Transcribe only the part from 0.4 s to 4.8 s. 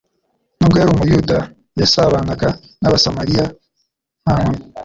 N’ubwo yari Umuyuda, yasabanaga n’Abasamariya nta nkomyi,